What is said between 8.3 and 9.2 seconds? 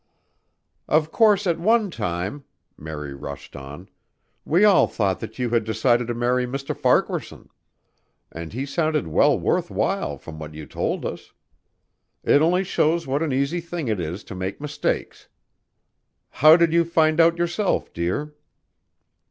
and he sounded